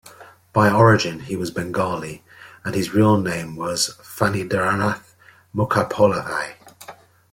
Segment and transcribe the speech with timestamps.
[0.51, 2.23] By origine he was bengali
[2.65, 5.13] and his real name was Fanindranath
[5.55, 6.55] Mukhopadhaya.